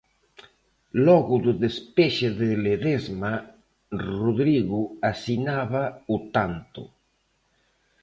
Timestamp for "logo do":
1.07-1.53